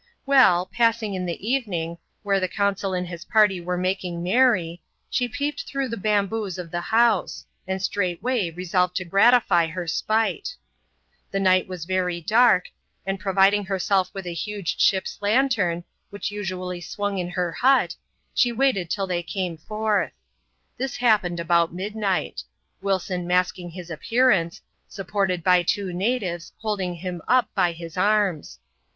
Well, 0.25 0.65
passing 0.65 1.13
in 1.13 1.27
the 1.27 1.47
evening, 1.47 1.99
where 2.23 2.39
the 2.39 2.47
consul 2.47 2.95
and 2.95 3.07
his 3.07 3.25
party 3.25 3.61
were 3.61 3.77
making 3.77 4.23
merry, 4.23 4.81
she 5.11 5.27
peeped 5.29 5.67
through 5.67 5.89
the 5.89 5.95
bamboos 5.95 6.57
of 6.57 6.71
the 6.71 6.81
hopse; 6.81 7.45
and 7.67 7.79
straightway 7.79 8.49
resolved 8.49 8.95
to 8.95 9.05
gratify 9.05 9.67
her 9.67 9.85
spite.. 9.85 10.55
The 11.29 11.39
night 11.39 11.67
was 11.67 11.85
very 11.85 12.19
dark, 12.19 12.65
and 13.05 13.19
providing 13.19 13.65
herself 13.65 14.09
with 14.11 14.25
a 14.25 14.33
huge 14.33 14.75
ddp's 14.79 15.21
lantern, 15.21 15.83
.which 16.09 16.31
usually 16.31 16.81
swung 16.81 17.19
in 17.19 17.29
her 17.29 17.51
hut, 17.51 17.95
she 18.33 18.51
waited 18.51 18.89
till 18.89 19.07
iktfj 19.07 19.27
came 19.27 19.55
forth. 19.55 20.13
This 20.79 20.97
happened 20.97 21.39
about 21.39 21.75
midnight; 21.75 22.41
Wilson 22.81 23.27
ipffring 23.27 23.71
his 23.71 23.91
appearance, 23.91 24.61
supported 24.87 25.43
by 25.43 25.61
two 25.61 25.93
natives, 25.93 26.53
holding 26.57 26.95
him 26.95 27.21
Up 27.27 27.51
by 27.53 27.71
the 27.71 27.91
arms. 27.97 28.57